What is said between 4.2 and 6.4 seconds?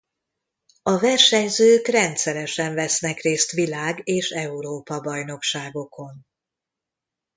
Európa-bajnokságokon.